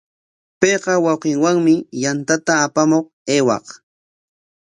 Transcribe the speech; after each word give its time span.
Payqa 0.59 0.93
wawqinwami 1.05 1.73
yantata 2.03 2.53
apamuq 2.65 3.05
aywaq. 3.33 3.65